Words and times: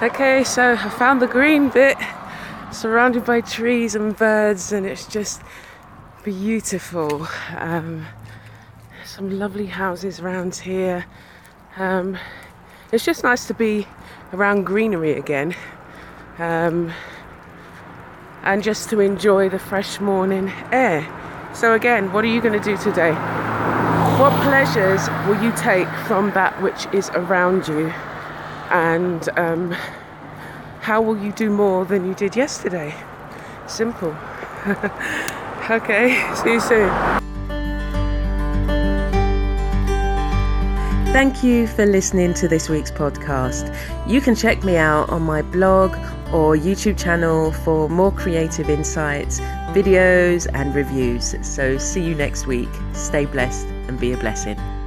Okay, 0.00 0.44
so 0.44 0.74
I 0.74 0.90
found 0.90 1.20
the 1.20 1.26
green 1.26 1.70
bit 1.70 1.96
surrounded 2.70 3.24
by 3.24 3.40
trees 3.40 3.96
and 3.96 4.16
birds, 4.16 4.70
and 4.70 4.86
it's 4.86 5.08
just 5.08 5.42
beautiful. 6.22 7.26
Um, 7.56 8.06
some 9.04 9.40
lovely 9.40 9.66
houses 9.66 10.20
around 10.20 10.54
here. 10.54 11.04
Um, 11.76 12.16
it's 12.92 13.04
just 13.04 13.24
nice 13.24 13.48
to 13.48 13.54
be 13.54 13.88
around 14.32 14.66
greenery 14.66 15.14
again 15.14 15.56
um, 16.38 16.92
and 18.44 18.62
just 18.62 18.88
to 18.90 19.00
enjoy 19.00 19.48
the 19.48 19.58
fresh 19.58 19.98
morning 19.98 20.52
air. 20.70 21.04
So, 21.54 21.74
again, 21.74 22.12
what 22.12 22.22
are 22.22 22.28
you 22.28 22.40
going 22.40 22.56
to 22.56 22.64
do 22.64 22.76
today? 22.76 23.14
What 24.20 24.32
pleasures 24.44 25.08
will 25.26 25.42
you 25.42 25.50
take 25.56 25.88
from 26.06 26.30
that 26.34 26.62
which 26.62 26.86
is 26.92 27.10
around 27.14 27.66
you? 27.66 27.92
And 28.70 29.28
um, 29.38 29.70
how 30.80 31.02
will 31.02 31.18
you 31.18 31.32
do 31.32 31.50
more 31.50 31.84
than 31.84 32.06
you 32.06 32.14
did 32.14 32.36
yesterday? 32.36 32.94
Simple. 33.66 34.16
okay, 35.70 36.32
see 36.34 36.52
you 36.52 36.60
soon. 36.60 36.88
Thank 41.12 41.42
you 41.42 41.66
for 41.66 41.84
listening 41.84 42.34
to 42.34 42.48
this 42.48 42.68
week's 42.68 42.90
podcast. 42.90 43.74
You 44.06 44.20
can 44.20 44.34
check 44.34 44.62
me 44.62 44.76
out 44.76 45.08
on 45.08 45.22
my 45.22 45.42
blog 45.42 45.92
or 46.32 46.54
YouTube 46.54 46.98
channel 46.98 47.50
for 47.50 47.88
more 47.88 48.12
creative 48.12 48.68
insights, 48.68 49.40
videos, 49.70 50.46
and 50.54 50.74
reviews. 50.74 51.34
So, 51.42 51.78
see 51.78 52.04
you 52.04 52.14
next 52.14 52.46
week. 52.46 52.68
Stay 52.92 53.24
blessed 53.24 53.66
and 53.88 53.98
be 53.98 54.12
a 54.12 54.16
blessing. 54.18 54.77